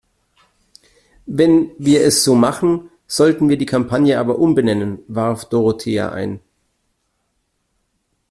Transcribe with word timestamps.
Wenn 1.27 1.73
wir 1.77 2.03
es 2.03 2.23
so 2.23 2.33
machen, 2.33 2.89
sollten 3.05 3.49
wir 3.49 3.57
die 3.59 3.67
Kampagne 3.67 4.17
aber 4.17 4.39
umbenennen, 4.39 5.03
warf 5.07 5.45
Dorothea 5.47 6.11
ein. 6.11 6.39